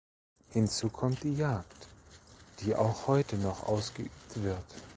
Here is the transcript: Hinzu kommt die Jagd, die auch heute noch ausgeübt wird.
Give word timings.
Hinzu 0.49 0.89
kommt 0.89 1.21
die 1.21 1.35
Jagd, 1.35 1.85
die 2.61 2.75
auch 2.75 3.05
heute 3.05 3.35
noch 3.35 3.67
ausgeübt 3.67 4.41
wird. 4.41 4.57